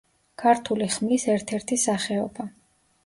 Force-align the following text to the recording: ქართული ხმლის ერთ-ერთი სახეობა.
ქართული 0.43 0.87
ხმლის 0.95 1.25
ერთ-ერთი 1.35 1.81
სახეობა. 1.85 2.51